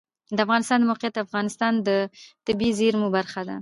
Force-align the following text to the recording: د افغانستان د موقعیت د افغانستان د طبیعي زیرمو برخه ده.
د 0.35 0.37
افغانستان 0.45 0.79
د 0.81 0.87
موقعیت 0.89 1.13
د 1.15 1.19
افغانستان 1.27 1.73
د 1.87 1.89
طبیعي 2.45 2.71
زیرمو 2.79 3.07
برخه 3.17 3.41
ده. 3.49 3.57